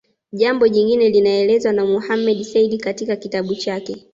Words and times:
Jambo 0.31 0.67
jingine 0.67 1.09
linaelezwa 1.09 1.73
na 1.73 1.85
Mohamed 1.85 2.43
Said 2.43 2.79
katika 2.81 3.15
kitabu 3.15 3.55
chake 3.55 4.07